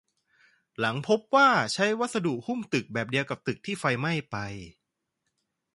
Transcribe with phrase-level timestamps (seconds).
[0.79, 4.37] หลังพบว่าใช้วัสดุหุ้มตึกแบบเดียวกับตึกที่ไฟไหม้ไป